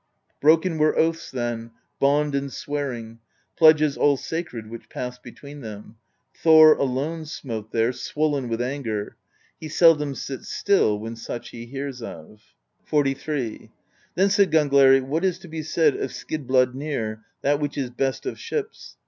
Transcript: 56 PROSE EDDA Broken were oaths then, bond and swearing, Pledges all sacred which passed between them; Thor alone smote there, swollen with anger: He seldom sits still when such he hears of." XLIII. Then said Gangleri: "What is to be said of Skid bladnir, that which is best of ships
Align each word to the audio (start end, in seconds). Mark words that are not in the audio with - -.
56 0.41 0.41
PROSE 0.41 0.41
EDDA 0.41 0.45
Broken 0.65 0.77
were 0.79 0.97
oaths 0.97 1.29
then, 1.31 1.71
bond 1.99 2.33
and 2.33 2.51
swearing, 2.51 3.19
Pledges 3.55 3.95
all 3.97 4.17
sacred 4.17 4.67
which 4.67 4.89
passed 4.89 5.21
between 5.21 5.61
them; 5.61 5.97
Thor 6.35 6.73
alone 6.73 7.27
smote 7.27 7.71
there, 7.71 7.93
swollen 7.93 8.49
with 8.49 8.63
anger: 8.63 9.15
He 9.59 9.69
seldom 9.69 10.15
sits 10.15 10.49
still 10.51 10.97
when 10.97 11.15
such 11.15 11.49
he 11.49 11.67
hears 11.67 12.01
of." 12.01 12.41
XLIII. 12.89 13.69
Then 14.15 14.31
said 14.31 14.49
Gangleri: 14.51 15.01
"What 15.03 15.23
is 15.23 15.37
to 15.37 15.47
be 15.47 15.61
said 15.61 15.95
of 15.95 16.11
Skid 16.11 16.47
bladnir, 16.47 17.19
that 17.43 17.59
which 17.59 17.77
is 17.77 17.91
best 17.91 18.25
of 18.25 18.39
ships 18.39 18.97